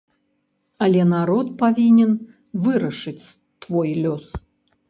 [0.85, 2.11] Але народ павінен
[2.65, 3.31] вырашыць
[3.67, 4.25] твой лёс.